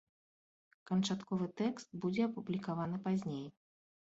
[0.91, 3.45] Канчатковы тэкст будзе апублікаваны пазней.